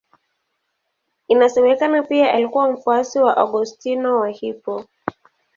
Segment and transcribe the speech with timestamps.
[1.27, 4.85] Inasemekana pia alikuwa mfuasi wa Augustino wa Hippo.